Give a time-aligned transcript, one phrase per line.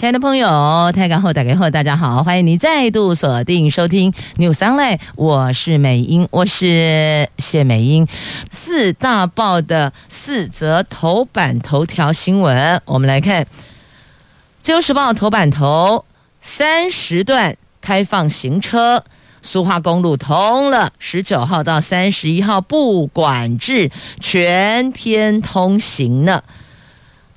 [0.00, 8.08] 亲爱的朋友，台港后打开后，大家好，欢迎你再度锁定收听 News Online，我是美英，我是谢美英。
[8.50, 13.44] 四大报的四则头版头条新闻，我们来看
[14.60, 16.06] 《自由时报》头版头：
[16.40, 19.04] 三十段开放行车，
[19.42, 26.42] 苏花公路通了，十九号到三十一号不管制，全天通行呢。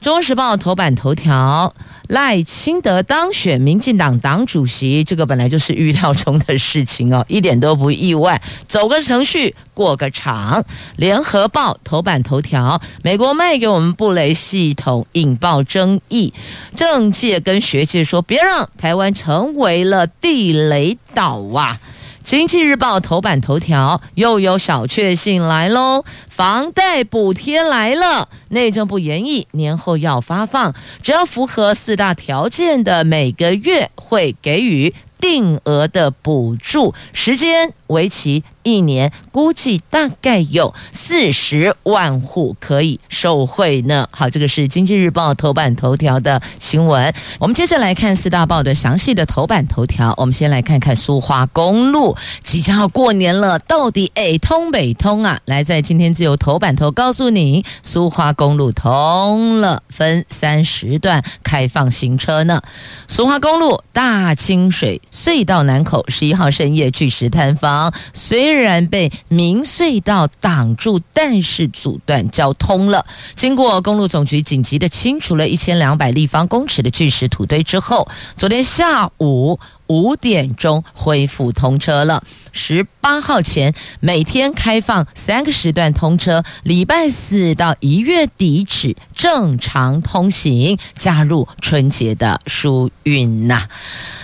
[0.06, 1.76] 《中时报》头版头条。
[2.10, 8.42] 赖清德当选民进党党主席，这个本来就是预料中的事情哦， 一点都不意外。
[8.68, 10.64] 走个程序，过个场。
[10.98, 16.34] 联合报头版头条：美国卖给我们布雷系统引爆争议，
[16.76, 21.80] 政界跟学界说别让台湾成为了地雷岛啊！
[22.24, 26.06] 经济日报头版头条又有小确幸来喽，
[26.36, 38.44] 房贷补贴来了，内政部研议年后要发放，只要符合四大条件的，每个月会给予定额的补助，时间为期。
[38.66, 44.08] 一年估计大概有四十万户可以受惠呢。
[44.10, 47.14] 好，这个是经济日报头版头条的新闻。
[47.40, 50.14] 我们接着来看四大报的详细的头版头条。
[50.16, 55.42] 我们先来看看苏花公路即将要过年了，到底哎通北通啊？
[55.44, 62.62] 来，在今天自由由头版头告诉你，苏花公路通了，分三十段开放行车呢。
[63.08, 73.06] 苏花公路大清水隧道南口十一号深夜巨石坍方，虽然被明隧道挡住，但是阻断交通了。
[73.36, 82.24] 经过公路总局紧急的清除了一千两百立方公尺的巨石土堆之后，昨天下午五点钟恢复通车了。
[82.52, 93.68] 十八号前每天开放三个时段通车，礼拜四到一月底止正常通行，加入春节的疏运呐。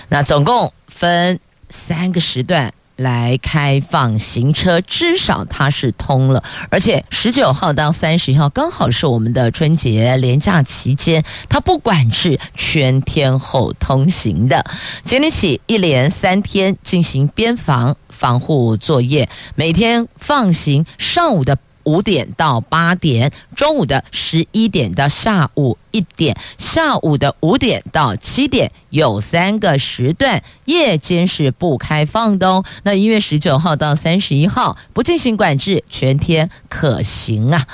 [0.10, 2.74] 那总共分三个时段。
[3.00, 14.64] 来开放行车，至少它是通了，而且十九号到三十一号刚好是我们的春节连假期间，它不管是全天候通行的。
[15.04, 21.58] 今天起一连三天进行边防防护作业，每天放行上午的。
[21.90, 32.64] 五点到八点，中午的十一点到下午一点，下午的五点到七点有三个时段，夜间是不开放的哦。
[32.84, 37.66] 那一月十九号到三十一号不进行管制，全天可行啊。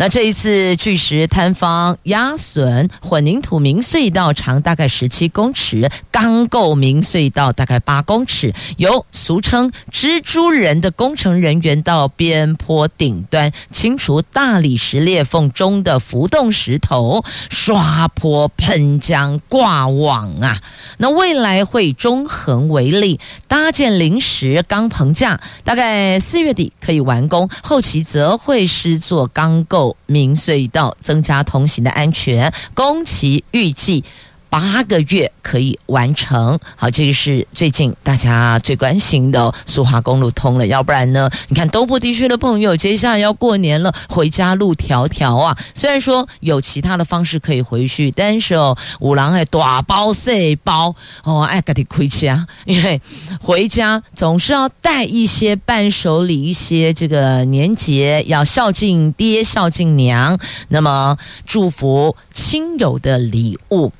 [0.00, 20.60] 那这一次巨石坍方压损混凝土明隧道长大概十七公尺，钢构明隧道大概八公尺，由俗称蜘蛛人的工程人员到边坡顶端清除大理石裂缝中的浮动石头，刷坡喷浆挂网啊。
[20.98, 29.87] 那未来会中横为例，搭建临时钢棚架，大概四月底可以完工，后期则会施作钢构。
[30.06, 34.04] 明隧道增加通行的安全，工期预计。
[34.50, 36.58] 八个月可以完成。
[36.76, 41.30] 好，这个是最近大家最关心的苏花公路通了，要不然呢？
[41.48, 45.56] 你看东部地区的朋友，接下来要过年了，回家路迢迢啊。
[45.74, 50.32] 虽然说有其他的方式可以回去，但是哦，五郎还大包小
[50.64, 50.94] 包
[51.24, 53.00] 哦，爱给你亏家，因为
[53.40, 60.38] 回家总是要带一些伴手礼，一些这个年节要孝敬爹孝敬娘，
[60.68, 61.16] 那么
[61.46, 63.92] 祝福亲友的礼物。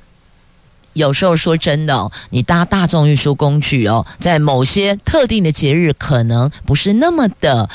[0.99, 7.69] 有时候说真的哦，你搭大众运输工具哦，在某些特定的节日可能不是那么的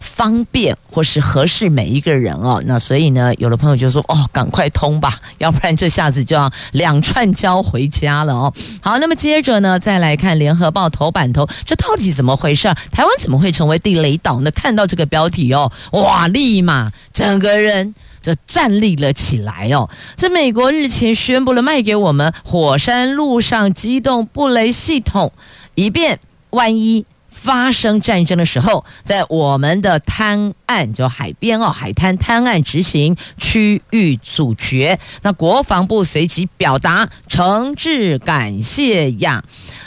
[0.00, 2.62] 方便或是合适每一个人哦。
[2.64, 8.52] 那所以呢，有的朋友就说哦，赶快通吧，要不然这下子就要两串交回家了哦。
[8.80, 12.66] 好，那么接着呢，再来看联合报头版头，这到底怎么回事？
[12.90, 14.50] 台湾怎么会成为地雷岛呢？
[14.52, 17.94] 看到这个标题哦，哇，立马整个人。
[18.22, 19.88] 这站立了起来哦！
[20.16, 25.32] 这美国日前宣布了卖给我们火山路上机动布雷系统，
[25.74, 26.20] 以便
[26.50, 34.98] 万一发生战争的时候，在我们的滩岸就海边哦，海滩滩岸执行区域阻绝。
[35.22, 39.42] 那国防部随即表达诚挚感谢呀。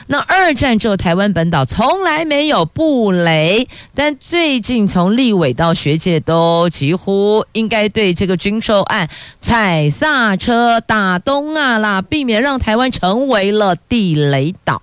[0.08, 9.10] 那二战之后，台湾本岛从来没有布雷，但最近从立委到学界都几乎应该对这个军售案
[9.40, 14.82] 踩刹车、打东啊啦，避免让台湾成为了地雷岛。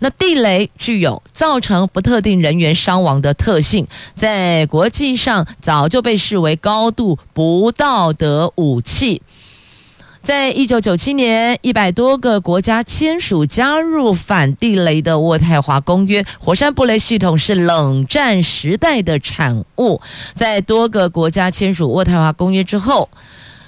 [0.00, 9.22] 那地雷具有造成不特定人员伤亡的特性，在国际上早就被视为高度不道德武器。
[10.24, 16.24] 在一九九七年，一百多个国家签署加入反地雷的渥太华公约。
[16.40, 20.00] 火山布雷系统是冷战时代的产物，
[20.34, 23.10] 在多个国家签署渥太华公约之后。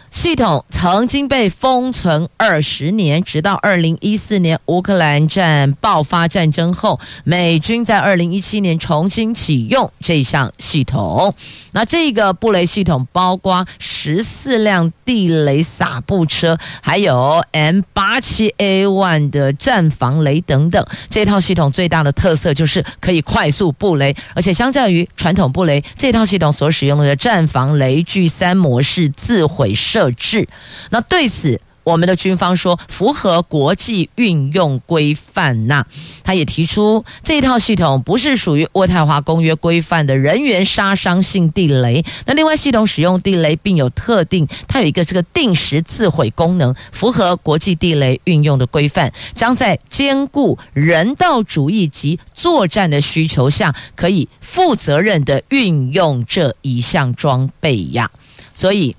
[0.08, 11.34] 系统曾经被封存二十年，直到二零一四年乌克兰战爆发战争后，美军在二零一七年重新启用这项系统。
[11.72, 13.66] 那这个布雷系统包括
[14.06, 20.86] 十四辆地雷撒布车，还有 M 八七 A one 的战防雷等等。
[21.10, 30.48] 这套系统最大的特色就是可以快速布雷，而且相较于传统布雷，这套系统所使用的战防雷具三模式自毁设置，
[30.90, 35.86] 那对此，我们的军方说符合国际运用规范呐。
[36.24, 42.04] 他也提出，这套系统不是属于渥太华公约规范的人员杀伤性地雷。
[42.24, 58.10] 那另外，系统使用地雷并有特定，它有一个这个定时自毁功能，符合国际地雷运用的规范，将在兼顾人道主义及作战的需求下，可以负责任的运用这一项装备呀。
[58.52, 58.96] 所以。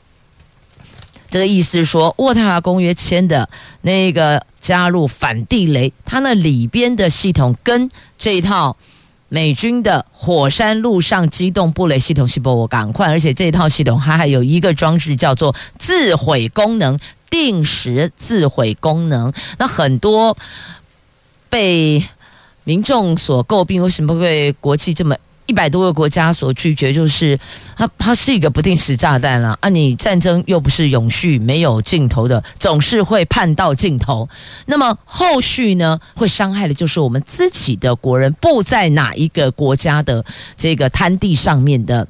[1.30, 3.48] 这个意思是说，渥太华公约签的
[3.82, 8.76] 那个加入反地雷，它那里边的系统跟这一套
[9.30, 16.98] 美军的火山陆上机动布雷系统是不我赶快，而且这一套系统它还有一个装置叫做自毁功能，
[17.30, 19.34] 定时自毁功能。
[19.58, 20.38] 那很多
[21.50, 22.06] 被
[22.64, 25.16] 民众所诟病，为什么会国际这么？
[25.48, 27.40] 一百多个国家所拒绝，就是
[27.76, 29.70] 它，它是一个不定时炸弹了啊，啊！
[29.70, 34.28] 你战争又不是永续、没有尽头的，总是会盼到尽头。
[34.66, 40.24] 那么后续呢，会伤害的就是我们自己的国人，布在哪一个国家的
[40.58, 42.06] 这个滩地上面的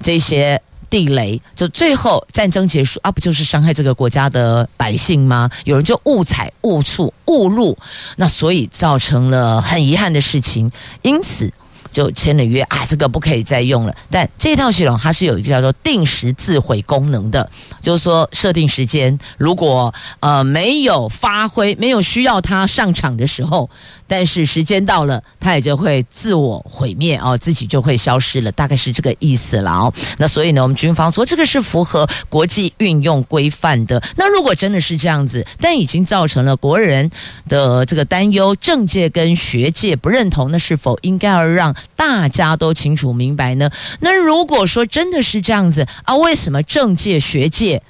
[0.00, 0.60] 这些
[0.90, 5.50] 地雷，就最后战争结束啊，不就是伤害这个国家的百姓吗？
[5.64, 7.78] 有人就误踩、误触、误入，
[8.16, 11.50] 那所以造成了很遗憾的事情，因此。
[11.92, 13.94] 就签了约啊，这个不可以再用了。
[14.10, 17.48] 但这套系统它是有一个叫做定时自毁功能的，
[17.80, 23.68] 就是说设定时间，如果呃没有发挥，没有需要它上场的时候，
[24.12, 29.94] 但是时间到了，它也就会自我毁灭哦，自己就会消失了，大概是这个意思了哦。
[30.18, 34.02] 那所以呢，我们军方说这个是符合国际运用规范的。
[34.16, 37.10] 那如果真的是这样子，但已经造成了国人
[37.48, 41.74] 的这个担忧，政界跟学界不认同，那是否应该要让？
[41.96, 43.70] 大家都清楚明白呢。
[44.00, 47.80] 那如果说真的是这样子啊，为什么政界学界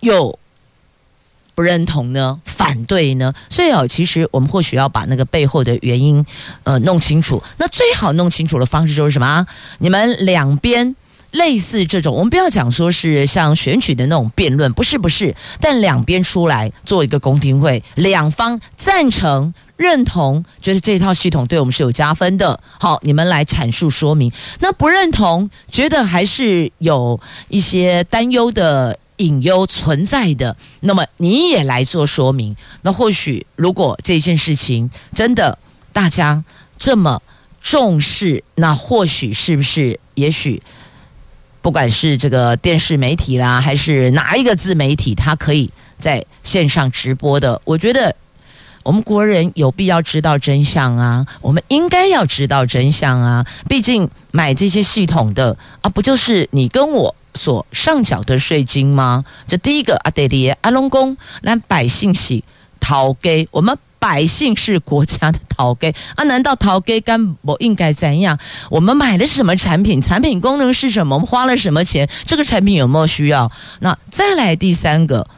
[0.00, 0.38] 又
[1.56, 2.38] 不认同呢？
[2.44, 3.32] 反对呢？
[3.48, 6.24] 所以哦，其实我们或许要把那个背后的原因
[6.62, 7.42] 呃弄清楚。
[7.56, 9.44] 那最好弄清楚的方式就是什么？
[9.78, 10.94] 你们两边
[11.30, 19.52] 类似这种，我们不要讲说是像选举的那种辩论，不是不是，但两边出来做一个公听会，两方赞成。
[19.76, 22.58] 认同，觉得这套系统对我们是有加分的。
[22.80, 24.32] 好，你们来阐述说明。
[24.60, 30.56] 那不认同，觉得还是有一些担忧的隐忧存在的。
[30.80, 32.56] 那么你也来做说明。
[32.82, 35.58] 那或许，如果这件事情真的
[35.92, 36.44] 大家
[36.78, 37.20] 这么
[37.60, 39.98] 重视，那或许是不是？
[40.14, 40.62] 也许，
[41.60, 47.60] 不管是这个电视媒体啦，还是哪一个自媒体，它可以在线上直播的。
[47.64, 48.14] 我觉得。
[48.82, 51.26] 我们国人有必要知道真相啊！
[51.40, 53.44] 我们应该要知道真相啊！
[53.68, 59.24] 毕竟买这些系统的啊，不就是你跟我所上缴的税金吗？
[59.46, 62.42] 这第一个阿德里阿龙公，那百姓是
[62.80, 66.24] 头家，我们百姓是国家的陶给啊！
[66.24, 68.38] 难道陶给干不应该怎样？
[68.70, 70.00] 我们买的是什么产品？
[70.00, 71.14] 产品功能是什么？
[71.14, 72.08] 我们花了什么钱？
[72.24, 73.50] 这个产品有没有需要？
[73.80, 75.28] 那再来第三个，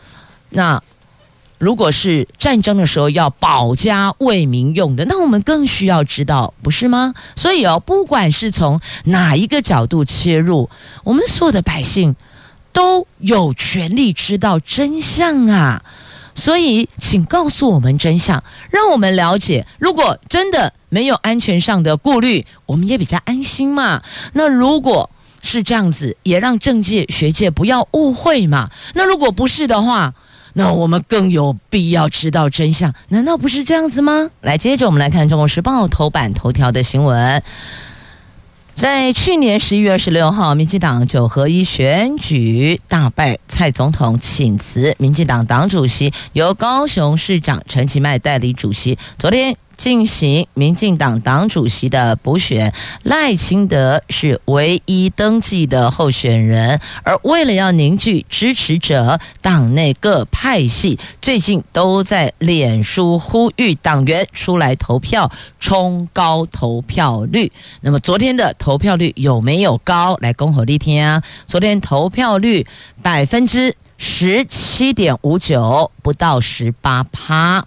[0.51, 0.81] 那。
[1.59, 7.15] 如果是战争的时候要保家卫民用的，那我们更需要知道，不是吗？
[7.35, 10.71] 所以哦，不管是从哪一个角度切入，
[11.05, 12.15] 我们所有的百姓
[12.73, 15.83] 都有权利知道真相啊。
[16.35, 19.67] 所以，请告诉我们真相，让我们了解。
[19.81, 24.01] 如果真的没有安全上的顾虑，我们也比较安心嘛。
[24.35, 25.11] 那如果
[25.43, 28.71] 是这样子，也让政界学界不要误会嘛。
[28.95, 30.15] 那如果不是的话，
[30.55, 32.93] 那我们更有必要知道真相。
[33.09, 34.31] 难道不是这样子吗？
[34.41, 37.43] 来，接着我们来看《中国时报》头版头条的新闻。
[38.73, 48.99] 在去年十一月二十六号，民进党九合一选举大败，蔡总统请辞，民进党党主席由高雄市长陈其迈代理主席。
[49.19, 49.57] 昨天。
[49.79, 56.79] 进行民进党党主席的补选，赖清德是唯一登记的候选人。
[57.05, 65.31] 而为了要凝聚支持者，党内各派系最近都在脸书呼吁党员出来投票，
[65.61, 67.51] 冲高投票率。
[67.81, 70.17] 那么昨天的投票率有没有高？
[70.21, 71.23] 来，恭候立天啊！
[71.47, 72.67] 昨天投票率
[73.01, 77.65] 百分之十七点五九，不到十八趴。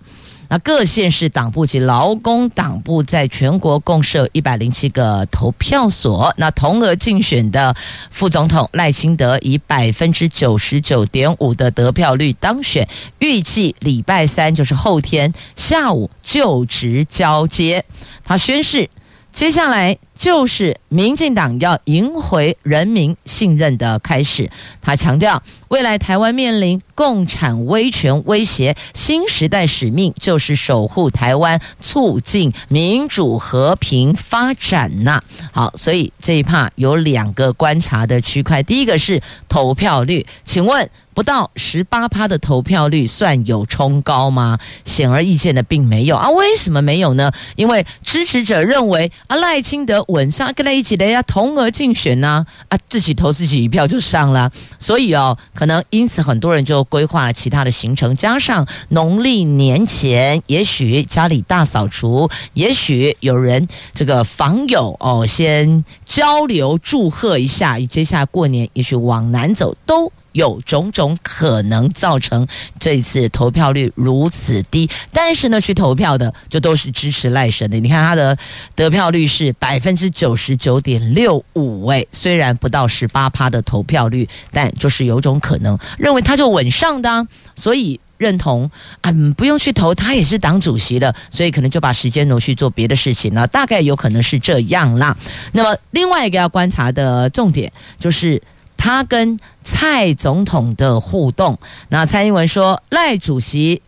[0.52, 7.74] 那各县市党部及劳工党部在全国共设一百零七个投票所，那同额竞选的
[8.10, 12.86] 副总统赖清德以百分之九十九点五的得票率当选，
[13.20, 17.86] 预计礼拜三就是后天下午就职交接，
[18.26, 18.90] 他宣誓。
[19.32, 24.48] 接下来就是民进党要赢回人民信任的开始。
[24.80, 35.20] 他强调，未来台湾面临共产威权威胁，新时代使命就是守护台湾，促进民主和平发展呐。
[35.52, 40.88] 好，所以这一趴有两个观察的区块，第一个是投票率，请问。
[41.14, 44.58] 不到十八趴的投票率算有冲高吗？
[44.86, 46.30] 显而易见的并没有啊！
[46.30, 47.30] 为什么没有呢？
[47.58, 54.52] 因为支持者认为啊，赖清德稳上，跟他一起的要同额竞选呢，啊，自己投自己一票就上了。
[54.78, 70.12] 所以哦，可能因此很多人就规划了其他的行程，加上农历年前，也许家里大扫除，也许有人这个访友哦，先交流祝贺一下，接下来过年也许往南走都。
[70.34, 72.48] 有种种可能造成
[72.80, 77.80] 这次投票率如此低，但是呢，去投票的就都是支持赖神的。
[77.80, 78.38] 你看他的
[78.76, 88.70] 得票率是百分之九十九点六五，哎，虽然不到十八趴的投票率，但就是有种可能认为他就稳上的，所以认同
[89.02, 95.18] 啊，不用去投，他也是党主席的，所以可能就把时间挪去做别的事情了，大概有可能是这样啦。
[95.52, 98.42] 那么另外一个要观察的重点就是。
[98.84, 101.60] 他跟蔡总统的互动，
[101.90, 103.80] 那蔡英文说，赖主席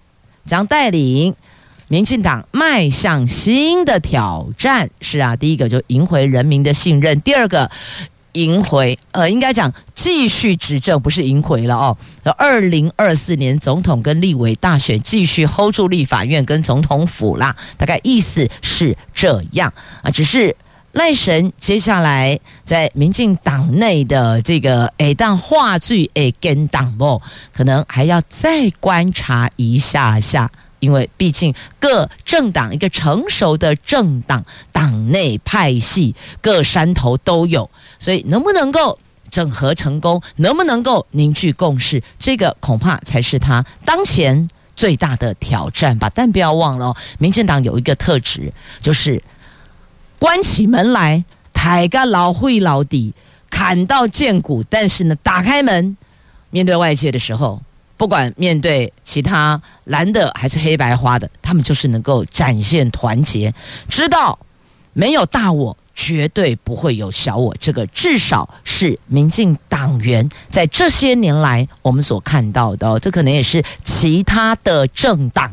[0.46, 1.34] 将带领
[1.88, 4.92] 民进党迈向新的挑战。
[5.02, 7.72] 是啊，第一个就赢回人民的信任，第二个
[8.34, 11.98] 赢回呃，应该讲继续执政，不是赢回了哦。
[12.38, 19.74] 二零二四年总统跟立委大选继续 hold 住立法院跟总统府啦，大概意思是这样
[20.04, 20.56] 啊，只是。
[20.94, 27.20] 赖神接下来在民进党内的这个诶，当话剧诶跟党哦，
[27.52, 30.48] 可能还要再观察一下下，
[30.80, 39.00] 因为毕竟各政党一个成熟的政党党内派系各山头都有，所以能不能够
[39.32, 46.08] 整合成功，能不能够凝聚共识，这个恐怕才是他当前最大的挑战吧。
[46.14, 49.20] 但不要忘了，民进党有一个特质，就是。
[50.24, 53.14] 关起门来，抬个老会老底，
[53.50, 54.64] 砍到见骨。
[54.70, 55.98] 但是呢，打开门，
[56.50, 57.62] 面对外界的时候，
[57.98, 63.54] 不管面对其他蓝的还是黑白花的，他们就是能够展现团结，
[63.90, 64.40] 知道
[64.94, 67.54] 没有大我，绝对不会有小我。
[67.60, 75.52] 这个至少是民进党员在这些年来我们所看到的，这可能也是其他的政党。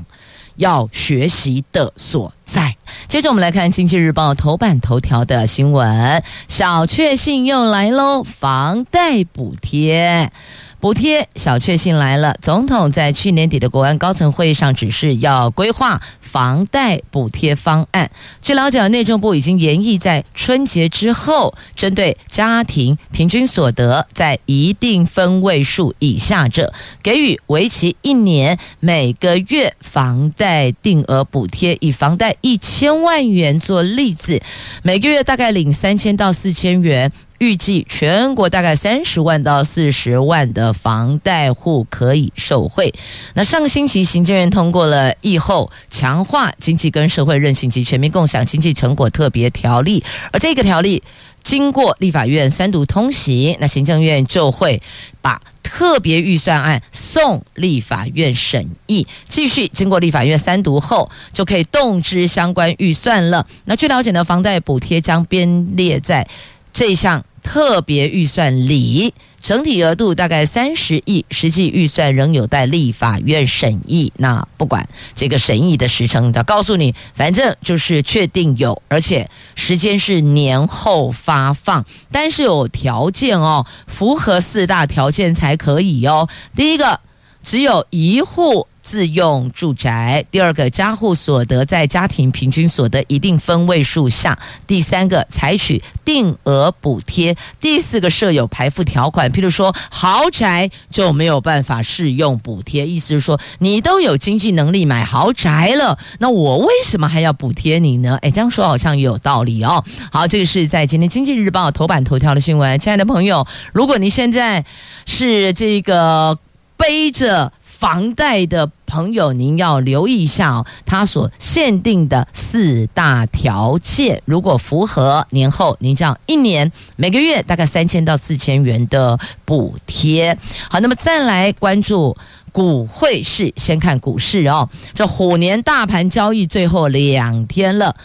[0.56, 2.76] 要学习的所在。
[3.06, 10.32] 接着我们来看《经济日报》头版头条的新闻：小确幸又来喽，房贷补贴。
[10.80, 18.10] 补贴小确幸来了，总统在去年底的国安高层会议上指示要规划房贷补贴方案。
[18.40, 26.72] 据了解，内政部已经研议在春节之后，针对家庭平均所得在一定分位数以下者，
[27.02, 31.76] 给予为期一年每个月房贷定额补贴。
[31.80, 34.40] 以房贷一千万元做例子，
[34.82, 37.12] 每个月大概领三千到四千元。
[37.40, 42.94] 预计全国大概三十万到四十万的房贷户可以受惠。
[43.34, 51.02] 那上个星期行政院通过了疫后强化经济跟社会韧性及全民共享经济成果特别条例，而这个条例
[51.42, 54.80] 经过立法院三读通行，那行政院就会
[55.20, 55.42] 把。
[55.62, 63.46] 特别预算案送立法院审议，继续经过立法院三读后，就可以动支相关预算了。
[63.66, 66.26] 那据了解呢，房贷补贴将编列在
[66.72, 69.14] 这项特别预算里。
[69.42, 74.12] 整体额度大概三十亿，实际预算仍有待立法院审议。
[74.18, 86.28] 那不管这个审议的时程，要告诉你，反正就是确定有，而且时间是年后发放，但是有条件哦，符合四大条件才可以哦。
[86.54, 87.00] 第一个，
[87.42, 88.66] 只有一户。
[88.82, 108.18] 自用住宅，第二个家户所得在家庭平均所得一定分位数下，第三个采取定额补贴，第四个设有排富条款，譬如说豪宅就没有办法适用补贴，意思是说你都有经济能力买豪宅了，那我为什么还要补贴你呢？
[108.22, 109.84] 诶，这样说好像有道理哦。
[110.10, 114.64] 好，这个是在今天经济日报头版头条的新闻，亲爱的朋友，如果你现在
[115.06, 116.38] 是这个
[116.76, 117.52] 背着。
[117.80, 130.36] 房贷的朋友，您要留意一下哦，它所限定的四大条件，如果符合，年后您这样一年每个月大概三千到四千元的补贴。
[130.68, 132.14] 好，那么再来关注
[132.52, 137.96] 股汇市，先看股市哦，这虎年大盘交易最后两天了，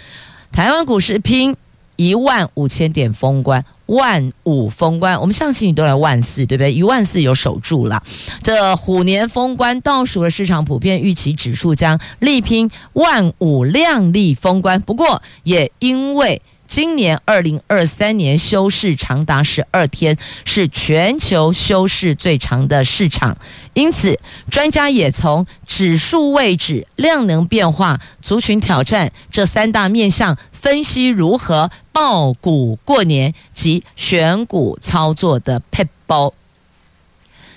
[0.53, 1.53] 台湾股市拼
[1.95, 3.63] 一万五千点封关。
[3.87, 6.73] 万五封关，我们上期你都来万四，对不对？
[6.73, 8.01] 一万四有守住了。
[8.41, 14.81] 这虎年封关倒数的市场普遍预期指数将力拼万五亮丽封关。
[14.81, 23.37] 不过，也因为今年二零二三年休市长达十二天，是全球休市最长的市场，
[23.73, 24.19] 因此
[24.49, 30.37] 专家也从指数位置、量能变化、族群挑战这三大面向。
[30.51, 36.33] 分析如何报股过年及选股操作的撇步，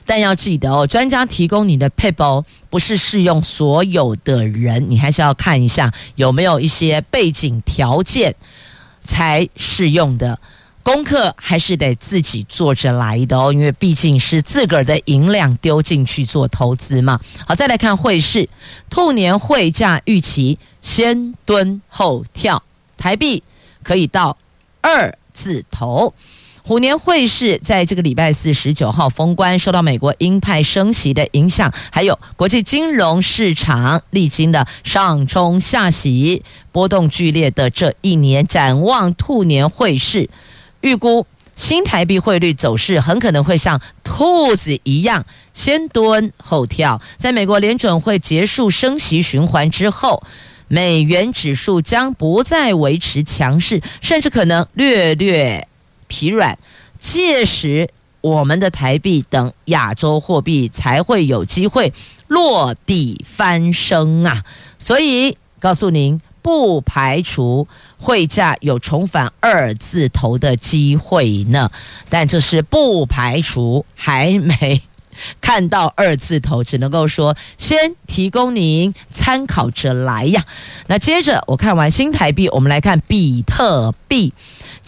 [0.05, 8.35] 但要记得哦，专家提供你的撇步不是适用所有的人，你还是要看一下有没有一些背景条件
[9.01, 10.39] 才适用的
[10.83, 17.21] 功课，还是得自己做着来的哦，因为毕竟是自个儿的银两丢进去做投资嘛。
[17.47, 18.49] 好，再来看汇市，
[18.89, 22.63] 兔年汇价预期先蹲后跳。
[22.97, 23.43] 台币
[23.83, 24.37] 可以到
[24.81, 26.15] 二字头，
[26.69, 40.29] 虎年汇市在这个礼拜四十九号封关，受到美国鹰派升息的影响，还有国际金融市场历经的上冲下洗，波动剧烈的这一年，展望兔年汇市，
[40.83, 50.23] 预估新台币汇率走势很可能会像兔子一样先蹲后跳，在美国联准会结束升息循环之后。
[50.71, 55.67] 美元指数将不再维持强势，甚至可能略略
[56.09, 56.59] 疲软。
[56.99, 57.89] 届时，
[58.21, 61.93] 我们的台币等亚洲货币才会有机会
[62.27, 64.43] 落地翻身啊！
[64.81, 67.69] 所以，告诉您，不排除
[67.99, 71.71] 汇价有重返二字头的机会呢。
[72.09, 74.83] 但这是不排除，还没。
[75.41, 80.45] 看到二字头，只能够说先提供您参考着来呀。
[80.87, 84.33] 那接着我看完新台币，我们来看比特币。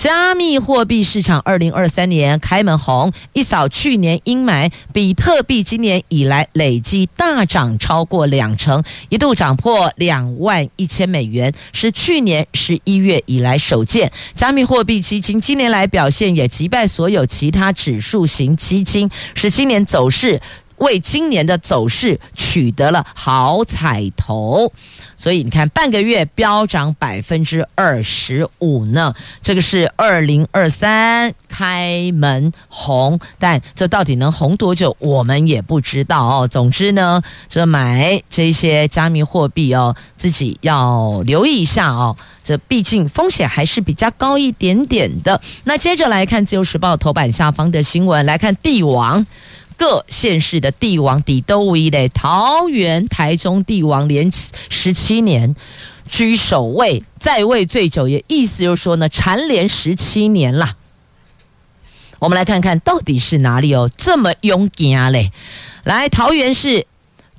[0.00, 14.10] 加密货币市场二零二三年开门红，一扫去年阴霾，比特币今年以来累计大涨超过两成，一度涨破两万一千美元，是去年十一月以来首见。
[14.34, 20.40] 加密货币基金今年来表现也击败所有其他指数型基金，是今年走势。
[20.81, 24.71] 为今年的走势取得了好彩头，
[25.16, 36.49] 所以你看半个月飙涨百分之二十五呢，这个是二零二三开门红，但这到底能红多久，我们也不知道哦。
[36.49, 45.40] 总之呢，这买这些加密货币哦，自己要留意一下哦，这毕竟风险还是比较高一点点的。
[45.64, 49.25] 那接着来看《自由时报》头版下方的新闻，来看帝王。
[49.81, 54.31] 各县市的帝王底都无一嘞，桃园、台中帝王连
[54.69, 55.57] 十七年
[56.07, 60.77] 居首位，在位最久，也意思就是说呢，蝉联十七年了。
[62.19, 65.33] 我们来看看到底是哪里哦，这么勇敢嘞？
[65.85, 66.87] 来，桃园市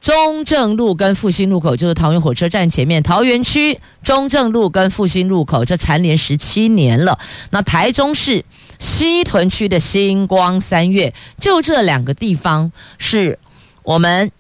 [0.02, 7.20] 中正路跟复兴路口，就是桃园火车站前面，桃园区中正路跟复兴路口，这蝉联十七年了。
[7.52, 8.44] 那台中市。
[8.82, 13.38] 西屯区的星光三月，就这两个地方是
[13.84, 14.32] 我们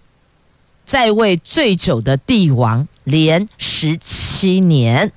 [0.84, 5.12] 在位最久的帝王，连十七年。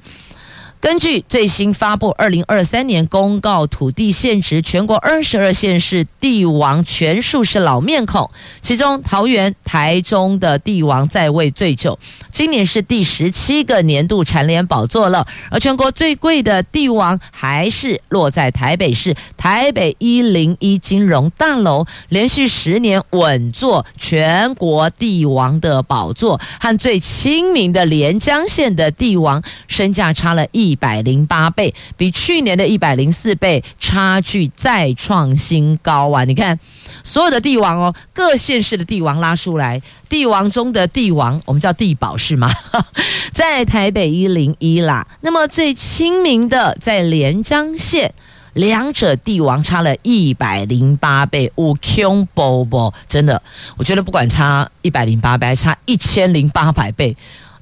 [0.85, 11.99] 根据最新发布二零二三年公告土地现值，全国二十二县市地王全数是老面孔，其中桃园、台中的地王在位最久，
[12.31, 15.27] 今年是第十七个年度蝉联宝座了。
[15.51, 30.74] 而全国最贵的地王还是落在台北市台北一零一金融大楼，连续十年稳坐全国地王的宝座，和最亲民的连江县的地王身价差了一。
[30.75, 36.25] 一百零八倍，比去年的一百零四倍差距再创新高啊！
[36.25, 36.59] 你看，
[37.05, 42.51] 所有的帝王哦，各县市的帝王拉出来，帝王中的帝王，我们叫地宝是吗？
[43.33, 45.07] 在台北一零一啦。
[45.21, 48.13] 那么最亲民的在连江县，
[48.55, 53.41] 两者帝王差了一百零八倍，五 Q 波波，真的，
[53.77, 57.17] 我觉得不管差一百零八倍，还差一千零八百倍。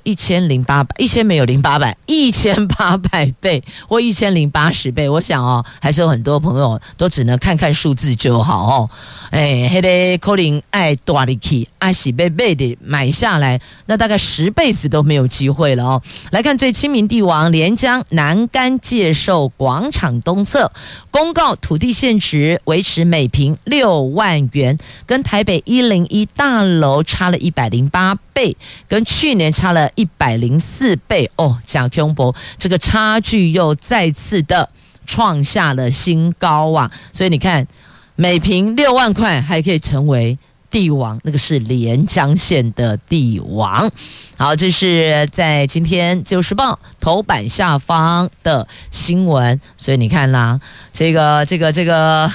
[0.05, 8.91] 一千零八百，一千没有零八百，一千八百 倍或一千零八十倍，我想哦，还是有很多朋友都只能看看数字就好哦。
[9.31, 16.03] 哎，还得可能爱大力气，爱喜被倍的买下来，那大概十辈子都没有机会了哦。
[16.31, 20.71] 来看最亲民地王连江南竿界寿广场东侧
[21.11, 28.57] 公告土地现值维持每坪六万元，跟台北一零一大楼差了一百零八倍，
[28.89, 29.92] 跟去年差了。
[29.95, 34.69] 一百零四倍哦，蒋公博这个差距又再次的
[35.07, 36.91] 创下了新高啊！
[37.13, 37.67] 所以你看，
[38.15, 40.39] 每坪六万块还可以成为
[40.71, 43.91] 帝王，那个是连江县的帝王。
[44.39, 49.61] 好，这是在今天《自由时报》头版下方的新闻。
[49.77, 50.61] 所以你看啦，
[50.93, 52.33] 这个、这个、这个，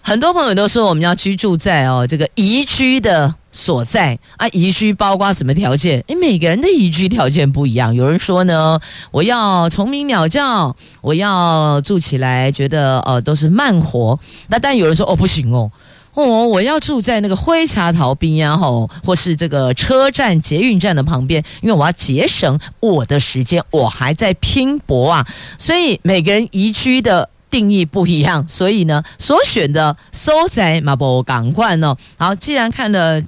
[0.00, 3.34] 很多朋友都说我们要居住在哦这个宜居的。
[3.52, 6.02] 所在啊，宜居包括什么条件？
[6.06, 7.94] 诶，每个人的宜居条件不一样。
[7.94, 8.78] 有人说呢，
[9.10, 14.18] 我要虫鸣鸟叫，我要住起来觉得呃都是慢活。
[14.48, 15.70] 那但有人说哦不行哦，
[16.14, 25.26] 哦我要住在那个灰茶逃兵呀吼，或是这个车站捷运站的旁边，因为我要节省我的时间，我还在拼搏啊。
[25.58, 31.96] 所以每个人宜居的定义不一样，所以呢，所选的所在嘛不赶快呢。
[32.16, 33.20] 好，既然看了。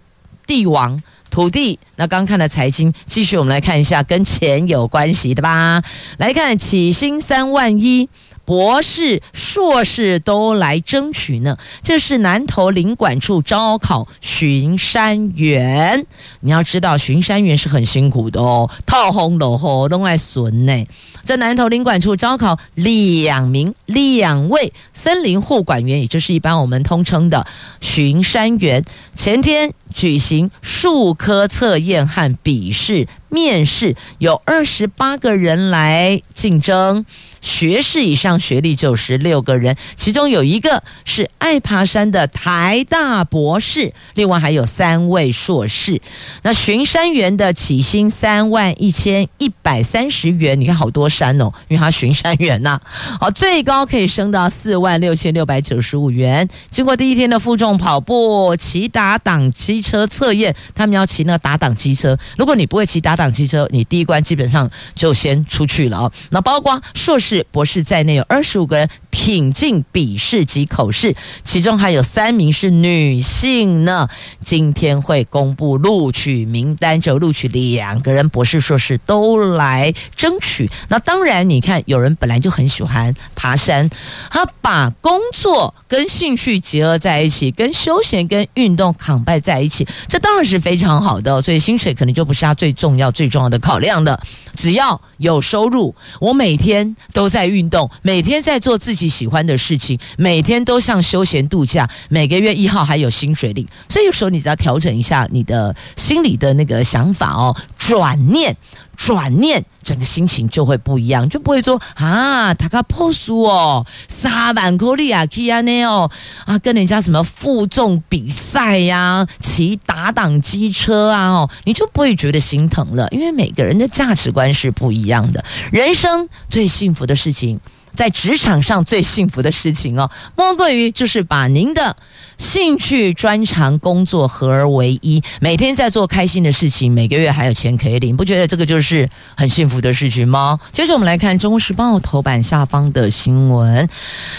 [0.46, 5.82] 帝王土地，那刚看的财经，继续我们来看一下跟钱有关系的吧。
[6.18, 8.08] 来看起薪三万一，
[8.44, 11.56] 博士、硕士都来争取呢。
[11.82, 16.04] 这是南投林管处招考巡山员，
[16.40, 20.86] 你要知道巡山员是很辛苦的哦，套红楼后都爱损呢。
[21.22, 27.46] 在南投林管处招考两名、两位森林护管员，也就是一般我们通称的
[27.80, 28.84] 巡山员。
[29.14, 37.04] 前天举行数科测验和笔试面试，有二十八个人来竞争。
[37.40, 46.00] 学士以上学历就十六个人，其中有一个是爱爬山的台大博士，另外还有三位硕士。
[46.42, 56.48] 那巡山员的起薪三万一千一百三十元，你看好多山哦，因为他巡山员呐、啊，好，最高可以升到四万六千六百九十五元。
[56.70, 59.50] 经过第一天的负重跑步、骑打档
[59.82, 62.16] 车测验，他们要骑那个打档机车。
[62.38, 66.12] 如果你不会骑打档机车，你第一关基本上就先出去了哦。
[66.30, 67.32] 那包括硕士。
[67.50, 74.08] 博士在内有二十五个人挺进笔试及口试，其中还有三名是女性呢。
[74.42, 80.68] 今天会公布录取名单，就录取两个人，博士、硕士都来争取。
[80.88, 83.88] 那当然，你看有人本来就很喜欢爬山，
[84.30, 91.40] 他把工作跟兴趣结合在一起，跟休闲跟运动扛拜在一起，这当然是非常好的。
[91.42, 94.18] 所以薪水可能就不是他最重要、最重要的考量的。
[94.56, 108.56] 只要有收入，我每天都在运动，每天在做自己己喜欢的事情，每天都像休闲度假，每个月一号还有薪水领，所以有时候你只要调整一下你的心里的那个想法哦，转念。
[108.94, 116.08] 转念，整个心情就会不一样，就不会说啊，他个破书哦，三万块利亚基亚内哦，
[116.44, 125.42] 啊，跟人家什么负重比赛呀、骑打档机车啊，哦，你就不会觉得心疼了，因为每个人的价值观是不一样的。
[125.72, 127.58] 人生最幸福的事情。
[127.94, 131.96] 在职场上最幸福的事情哦，莫过于就是把您的
[132.38, 140.58] 兴趣、专长、工作合而为一，每天在做开心的事情，每个月还有钱可以领，不觉得这个就是很幸福的事情吗？
[140.72, 143.88] 接着我们来看《中国时报》头版下方的新闻，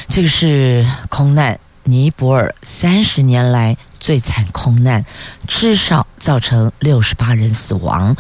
[0.08, 1.60] 这个是空难。
[1.86, 5.06] 尼泊尔三十年来最惨空难，
[5.48, 8.14] 至少造成六十八人死亡。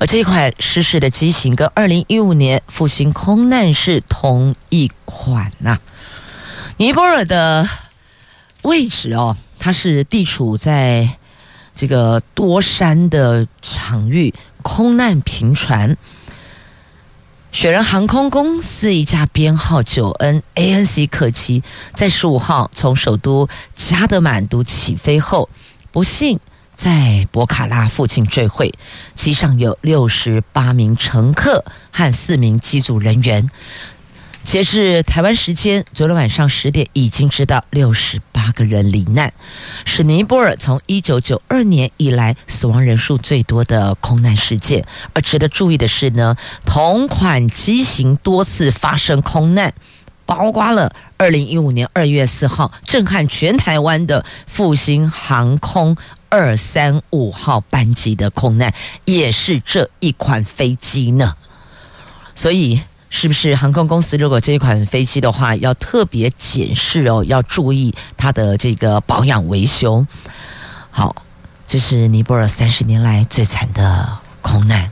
[0.00, 5.78] 而这一款失事的机型跟二零一五年复兴空难是同一款呐、
[6.78, 7.68] 尼泊尔的
[8.62, 11.08] 位置哦，它是地处在
[11.72, 15.96] 这个多山的场域，空难频传。
[17.58, 25.50] 雪人航空公司一架编号九 N ANC 客机，在十五号从首都加德满都起飞后，
[25.90, 26.38] 不幸
[26.76, 28.72] 在博卡拉附近坠毁，
[29.16, 33.50] 机上有六十八名乘客和四名机组人员。
[34.48, 39.30] 截至台湾时间昨天晚上十点，已经知道六十八个人罹难，
[39.84, 44.86] 是尼泊尔从一九九二年以来死亡人数最多的空难事件。
[45.12, 46.34] 而值得注意的是呢，
[46.64, 49.74] 同款机型多次发生空难，
[50.24, 55.94] 包括了二零一五年二月四号震撼全台湾的复兴航空
[56.30, 58.72] 二三五号班机的空难，
[59.04, 61.34] 也是这一款飞机呢。
[62.34, 62.80] 所以。
[63.10, 70.06] 是不是航空公司如果这一款飞机的话，要特别检视哦，要注意它的这个保养维修。
[70.90, 71.16] 好，
[71.66, 74.90] 这是尼泊尔三十年来最惨的空难。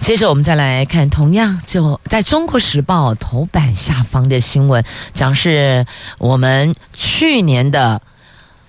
[0.00, 5.86] 接着我们再来看，同样就在中国时报头版下方的新闻，讲是
[6.18, 8.02] 我们去年的。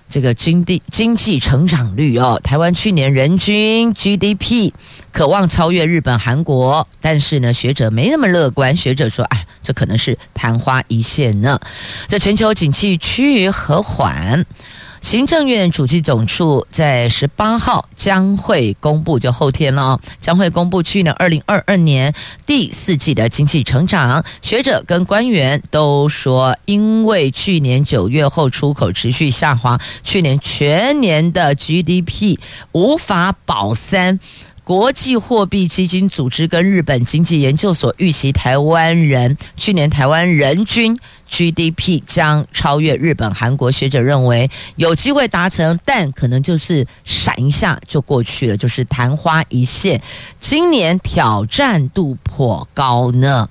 [0.08, 4.70] 这个经济经济成长率哦，台湾去年人均 GDP
[5.12, 8.74] 可望超越日本、韩国，但是呢，学者没那么乐观。
[8.74, 11.60] 学者说，哎，这可能是昙花一现呢。
[12.08, 14.44] 这全球景气趋于和缓。
[15.02, 22.14] 行政院主计总处在十八号将会公布，就后天了，将会公布去年二零二二年
[22.46, 24.24] 第四季的经济成长。
[24.42, 32.38] 学者跟官员都说，因为去年九月后出口持续下滑，去年全年的 GDP
[32.70, 34.20] 无法保三。
[34.64, 40.96] 国际货币基金组织跟日本经济研究所预期，台湾人去年台湾人均
[41.28, 43.72] GDP 将超越日本、韩国。
[43.72, 50.00] 学者认为有机会达成，但可能就是闪一下就过去了，就是昙花一现。
[50.38, 53.48] 今年挑战度颇高呢。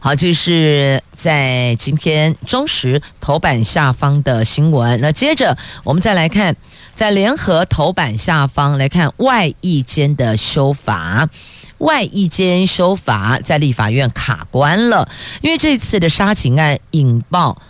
[0.00, 5.00] 好，这是在今天中时头版下方的新闻。
[5.00, 6.54] 那接着我们再来看。
[6.94, 11.28] 在联合头版下方来看外役间的修法，
[11.78, 15.08] 外一间修法在立法院卡关了，
[15.42, 17.60] 因为这次的杀警案引爆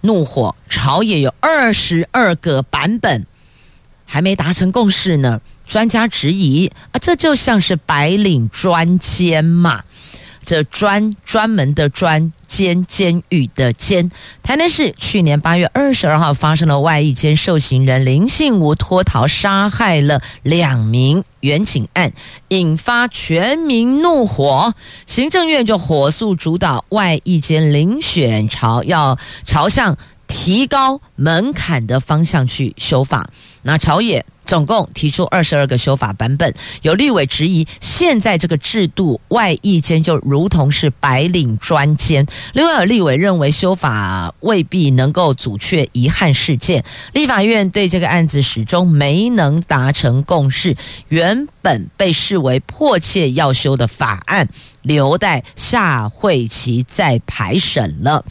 [0.00, 3.26] 怒火，朝野有二十二个版本
[4.04, 5.40] 还没达成共识呢。
[5.68, 9.84] 专家质疑啊，这就像是白领专监嘛。
[10.50, 14.10] 这专专门的专监监狱的监，
[14.42, 22.12] 台南市去年八月二十二号发生了外役监受刑人林信吴脱逃杀害了两名员警案，
[22.48, 24.74] 引发全民怒火。
[25.06, 33.30] 行政院就火速主导外役监遴选朝要朝向提高门槛的方向去修法。
[33.62, 34.24] 那朝野。
[34.46, 42.26] 总共提出二十二个修法版本，有立委质疑现在这个制度外役间就如同是白领专监。
[42.52, 46.84] 另外有立委认为修法未必能够阻却遗憾事件。
[47.12, 54.48] 立法院对这个案子始终没能达成共识，原本被视为迫切要修的法案，
[54.82, 58.24] 留待下会期再排审了。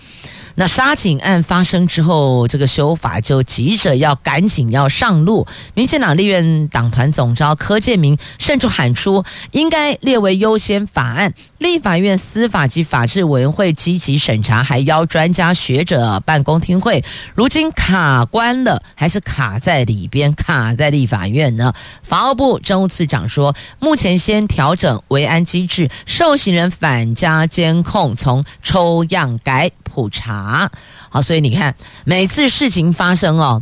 [0.60, 5.48] 那杀警案发生之后，这个修法就急着要赶紧要上路。
[5.74, 11.34] 民进党立院党团总召柯建铭甚至喊出应该列为优先法案。
[11.60, 17.02] 立法院司法及法制委员会积极审查，还邀专家学者办公听会。
[17.34, 21.74] 如今卡关了，还是卡在里边，卡在立法院呢？
[22.04, 30.48] 法务部政务次长说，目前先调整维安机制，受刑人返家监控从抽样改普查。
[30.49, 30.71] 啊
[31.09, 33.62] 好，所以你看，每次事情发生哦，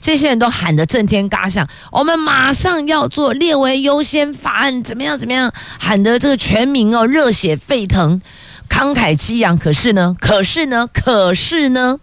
[0.00, 8.20] 这些人都喊得震天嘎响，我们马上要做列为优先法案，怎么样怎么样，喊得这个全民哦热血沸腾，
[8.68, 9.56] 慷慨激昂。
[9.56, 11.98] 可是呢，可是呢，可是呢，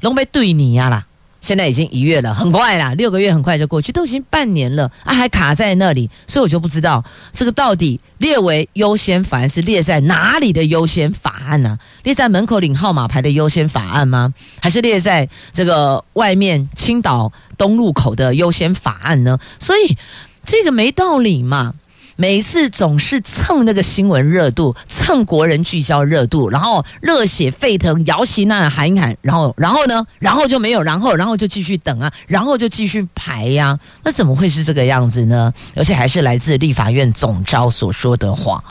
[0.00, 1.06] 龙被对你呀啦。
[1.40, 14.34] 现在已经一月了，很快啦，六个月很快就过去，都已经半年了啊，还卡在那里，所以我就不知道这个到底列为优先法案是列在哪里的优先法案呢、列在门口领号码牌的优先法案吗？
[14.60, 19.38] 还是列在这个外面青岛东路口的优先法案呢？
[19.60, 19.96] 所以
[20.44, 21.74] 这个没道理嘛。
[22.16, 35.52] 每次总是蹭那个新闻热度，蹭国人聚焦热度，然后热血沸腾，摇旗呐喊一喊，然后然后呢，然后就没有，然后然后就继续等啊，然后就继续排呀、啊，那怎么会是这个样子呢？
[35.74, 38.64] 而且还是来自立法院总召所说的话，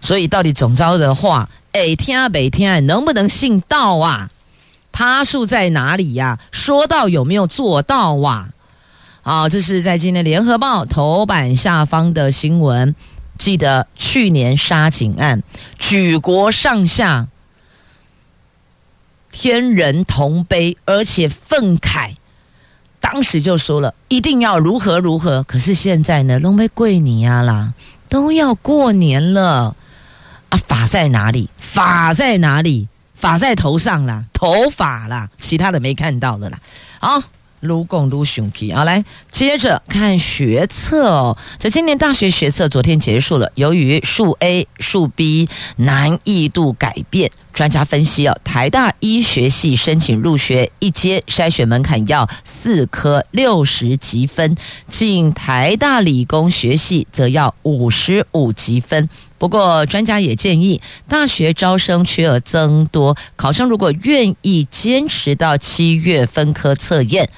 [0.00, 4.28] 所以到底总召的话，哎，天啊，北天啊，能不能信到啊？
[4.90, 6.40] 趴树在哪里呀、啊？
[6.50, 8.48] 说到有没有做到啊？
[9.24, 12.96] 好，这是在今天联合报头版下方的新闻。
[13.38, 15.44] 记得去年杀警案，
[15.78, 17.28] 举国上下
[19.30, 22.16] 天人同悲，而且愤慨。
[22.98, 25.44] 当时就说了，一定要如何如何。
[25.44, 27.74] 可是现在呢，都没跪你呀啦，
[28.08, 29.76] 都要过年了
[30.48, 31.48] 啊，法在哪里？
[31.58, 32.88] 法在哪里？
[33.14, 36.58] 法在头上啦，头发啦，其他的没看到的啦。
[37.00, 37.22] 好，
[37.62, 38.72] 撸共撸熊皮。
[38.72, 41.36] 好，来接着看学测哦。
[41.58, 54.56] 这今年大学学测昨天结束了，由于数 A、数 B 难易度改变，专家分析哦，台大医学系申请入学一阶筛选门槛要四科六十级分，
[54.88, 59.08] 进台大理工学系则要五十五级分。
[59.38, 67.28] 不过，专家也建议，大学招生缺额增多，考生如果愿意坚持到七月分科测验，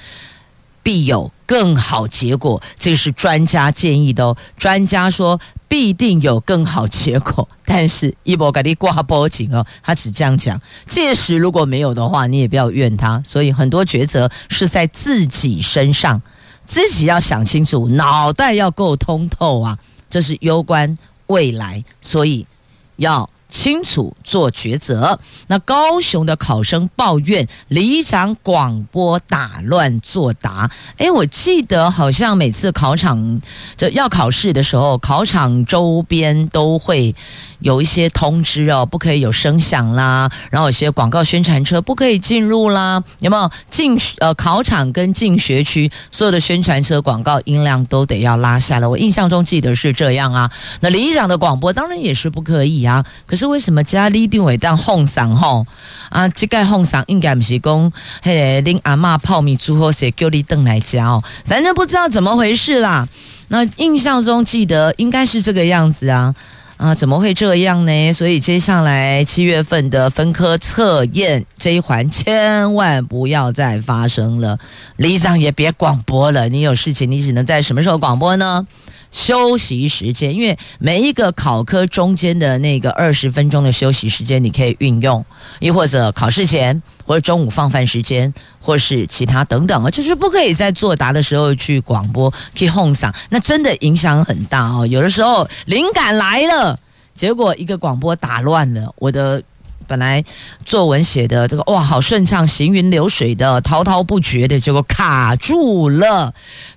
[0.82, 2.62] 必有更好结果。
[2.78, 4.36] 这是专家建议的哦。
[4.58, 5.40] 专家说
[5.74, 10.60] 必定有更好结果，但是一波给你挂脖颈哦，他只这样讲。
[10.86, 13.20] 届时如果没有的话，你也不要怨他。
[13.24, 16.22] 所以很多抉择是在自己身上，
[16.64, 19.76] 自己要想清楚，脑袋要够通透啊。
[20.08, 22.46] 这是攸关未来，所以
[22.94, 25.20] 要清楚做抉择。
[25.46, 30.68] 那高雄的考生抱怨里长广播打乱作答。
[30.96, 33.40] 诶，我记得好像每次考场
[33.76, 37.14] 这要考试的时候，考场周边都会。
[37.60, 48.86] 有一些通知哦，不可以有声响啦，然后有些广告宣传车不可以进入啦，有没有进呃考场跟进学区所有的宣传车广告音量都得要拉下来？
[48.86, 50.50] 我印象中记得是这样啊。
[50.80, 53.02] 那里长的广播当然也是不可以啊。
[53.24, 55.66] 可是是为什么家里定位当哄嗓吼
[56.08, 56.26] 啊？
[56.30, 63.06] 这个哄嗓应该不是讲嘿拎阿嬷泡米煮好些叫你邓来家哦，反正不知道怎么回事啦。
[63.48, 66.34] 那印象中记得应该是这个样子啊。
[66.76, 68.12] 啊，怎么会这样呢？
[68.12, 74.58] 所以接下来七月份的分科测验这一环，千万不要再发生了。
[74.96, 78.66] 李长也别广播了，你有事情你只能在什么时候广播呢？
[79.14, 85.24] 休息时间，因为每一个考科中间的那个二十分钟的休息时间，你可以运用，
[85.60, 94.84] 又或者考试前，或者中午放饭时间，或是其他等等啊，就是不可以在作答的时候去广播，去哄嗓，那真的影响很大哦。
[94.84, 96.76] 有的时候灵感来了，
[97.14, 99.40] 结果一个广播打乱了我的。
[99.86, 100.24] 本来
[100.64, 106.32] 作文写的这个哇，好顺畅，行云流水的，滔滔不绝的，结果卡住了，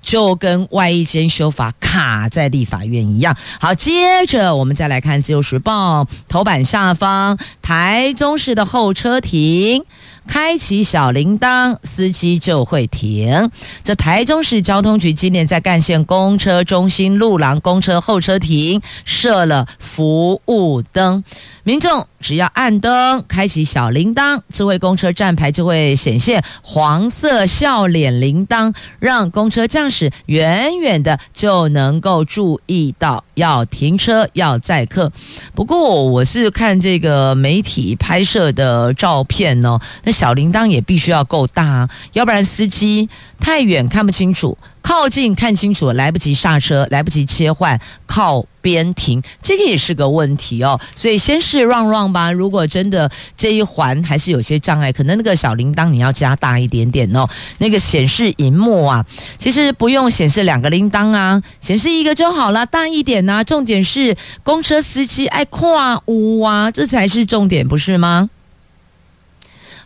[0.08, 3.36] 就跟外衣间修法卡在立法院一样。
[3.60, 9.84] 好，接着我们再来看《自由时报》头版下方，台中市的候车亭。
[10.28, 13.50] 开启小铃铛，司机就会停。
[13.84, 21.24] 这台中市交通局今年在干线公车中心路廊公车候车亭设了服务灯，
[21.64, 35.10] 民众只要按灯，开启小铃铛，智慧公车站牌就会显现黄色笑脸铃铛，让公车驾驶远远的就能够注意到要停车要载客。
[35.56, 40.17] 不过我是看这个媒体拍摄的照片哦，那。
[40.18, 43.08] 小铃铛也必须要够大，要不然司机
[43.40, 50.80] 太远看不清楚，靠近看清楚来不及刹车，来不及切换靠边停，这个也是个问题哦。
[50.96, 52.32] 所以先试让让吧。
[52.32, 57.30] 如果真的这一环还是有些障碍，可能那个小铃铛你要加大一点点哦。
[57.60, 59.06] 那个显示荧幕啊，
[59.38, 63.44] 其实不用显示两个铃铛啊，显示一个就好了，大一点啊。
[63.44, 68.32] 重点是公车司机爱跨屋啊，这才是重点，不是吗？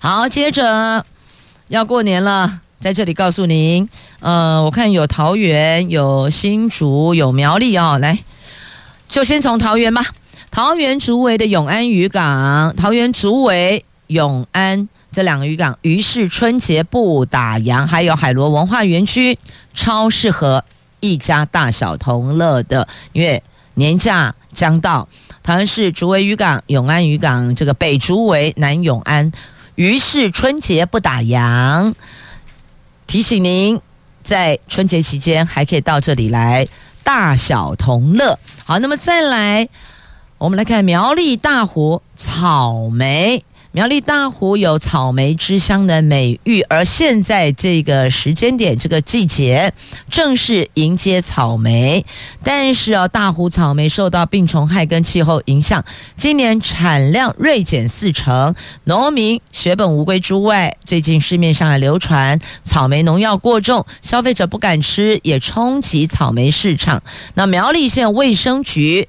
[0.03, 1.05] 好，接着
[1.67, 3.87] 要过年了，在这里告诉您，
[4.19, 8.17] 呃，我看有桃园、有新竹、有苗栗哦，来，
[9.07, 10.03] 就先从桃园吧。
[10.49, 19.37] 桃园竹围的永安渔港，桃园竹围、永安这两个渔港，于是春节不打烊，还有海螺文化园区，
[19.75, 20.65] 超适合
[20.99, 23.43] 一家大小同乐的，因为
[23.75, 25.07] 年假将到，
[25.43, 29.31] 桃园市竹围渔港、永安渔港，这个北竹围、南永安。
[29.81, 31.95] 于是春节不打烊，
[33.07, 33.81] 提醒您
[34.21, 36.67] 在春节期间还可以到这里来
[37.01, 38.37] 大小同乐。
[38.63, 39.67] 好，那么再来，
[40.37, 43.43] 我们来看苗栗大湖草莓。
[43.73, 49.71] 苗栗大湖有草莓之乡的美誉，而现在这个时间点，这个季节
[50.09, 52.05] 正是迎接草莓。
[52.43, 55.85] 但是哦，大湖草莓受到病虫害跟气候影响，
[56.17, 58.53] 今年产量锐减四成，
[58.83, 67.01] 农民血本无归之外，最近市面上还流传草莓农药过重，消费者不敢吃，也冲击草莓市场。
[67.35, 69.07] 那苗栗县卫生局。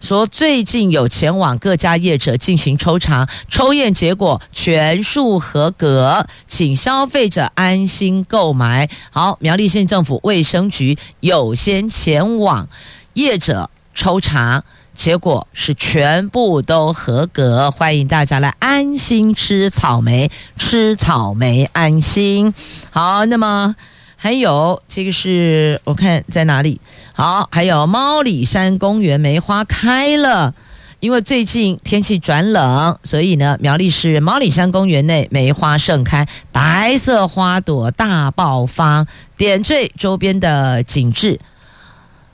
[0.00, 8.88] 说最近有前往各家业者进行抽查，抽验结果全数合格，请消费者安心购买。
[9.10, 12.68] 好，苗栗县政府卫生局有先前往
[13.14, 14.62] 业者抽查，
[14.94, 22.54] 结果是全部都合格，欢迎大家来安心吃草莓，吃草莓安心。
[22.90, 23.74] 好，那么。
[24.20, 26.80] 还有这个是我看在哪里？
[27.12, 30.52] 好，还有猫里山公园梅花开了，
[30.98, 39.06] 因为最近天气转冷，所以呢，苗栗市猫里山公园内梅花盛开，白色花朵大爆发，
[39.36, 41.38] 点缀周边的景致，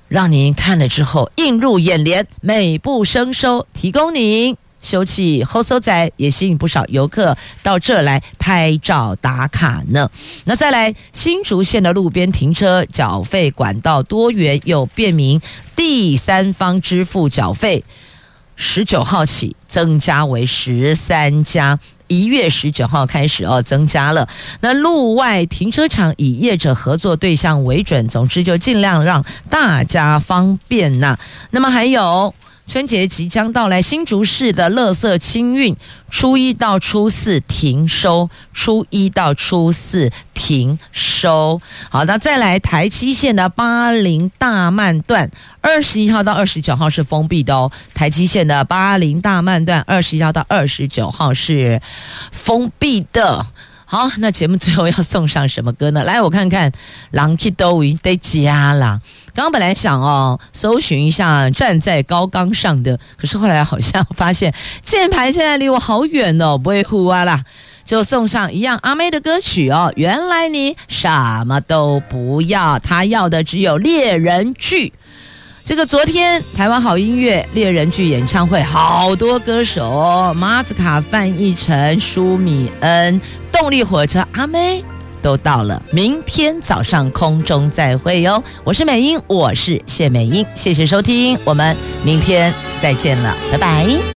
[0.08, 4.56] 让您看了之后映入眼帘，美不胜收，提供您。
[4.84, 10.08] 休憩后，收仔也吸引不少游客到这来拍照打卡呢。
[10.44, 15.40] 那再来，新竹县的路边停车缴费管道多元又便民，
[15.74, 17.82] 第三方支付缴费，
[18.54, 24.28] 十九号起增加为十三家，一月十九号开始哦，增加了。
[24.60, 31.18] 那路外停车场以业者合作对象为准，总之就尽量让大家方便呐、
[31.50, 32.34] 那么还有。
[32.66, 35.76] 春节即将到来，新竹市的垃圾清运，
[36.10, 41.60] 初一到初四停收，初一到初四停收。
[41.90, 47.70] 好，那再来台七线的八零大慢段，二十一号到二十九号是封闭的哦。
[47.92, 51.80] 台七线的八零大慢段，二十一号到二十九号是
[52.32, 53.46] 封闭的。
[53.86, 56.02] 好，那节目最后要送上什么歌呢？
[56.02, 56.72] 来，我看看，
[57.10, 59.00] 人去都得加啦。
[59.34, 67.42] 刚本来想哦，搜寻一下站在高岗上的，可是后来好像发现键盘现在离我好远哦，不会呼啊啦，
[67.84, 69.92] 就送上一样阿妹的歌曲哦。
[69.96, 71.08] 原来你什
[71.46, 74.92] 么都不要，他要的只有猎人剧。
[75.66, 83.20] 这个昨天台湾好音乐猎人剧演唱会，好多歌手马子卡、范逸臣、舒米恩、
[83.50, 84.84] 动力火车、阿妹
[85.24, 85.82] 都到了。
[85.90, 88.44] 明天早上空中再会哟！
[88.62, 94.04] 我是美英，我是谢美英，谢谢收听，我们明天再见了，拜拜。